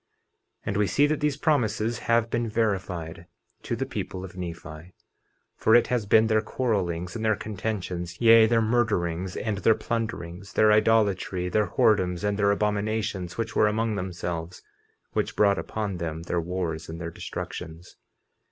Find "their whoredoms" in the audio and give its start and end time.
11.49-12.23